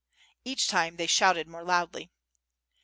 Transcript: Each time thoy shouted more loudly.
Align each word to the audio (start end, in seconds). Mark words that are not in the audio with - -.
Each 0.43 0.67
time 0.67 0.97
thoy 0.97 1.05
shouted 1.07 1.47
more 1.47 1.63
loudly. 1.63 2.09